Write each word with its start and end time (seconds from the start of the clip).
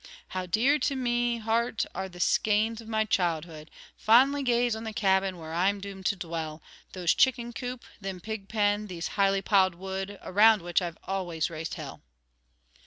"How 0.29 0.47
dear 0.47 0.79
to 0.79 0.95
me 0.95 1.37
heart 1.37 1.85
are 1.93 2.09
the 2.09 2.19
scanes 2.19 2.81
of 2.81 2.87
me 2.87 3.05
childhood, 3.05 3.69
Fondly 3.95 4.41
gaze 4.41 4.75
on 4.75 4.83
the 4.83 4.93
cabin 4.93 5.37
where 5.37 5.53
I'm 5.53 5.79
doomed 5.79 6.07
to 6.07 6.15
dwell, 6.15 6.63
Those 6.93 7.13
chicken 7.13 7.53
coop, 7.53 7.83
thim 8.01 8.19
pig 8.19 8.49
pen, 8.49 8.87
these 8.87 9.09
highly 9.09 9.43
piled 9.43 9.75
wood 9.75 10.17
Around 10.23 10.63
which 10.63 10.81
I've 10.81 10.97
always 11.03 11.51
raised 11.51 11.75
Hell." 11.75 12.01